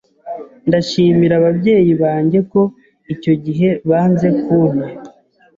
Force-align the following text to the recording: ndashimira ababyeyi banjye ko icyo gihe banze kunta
ndashimira 0.67 1.33
ababyeyi 1.41 1.93
banjye 2.03 2.39
ko 2.51 2.61
icyo 3.13 3.33
gihe 3.45 3.69
banze 3.89 4.27
kunta 4.41 4.87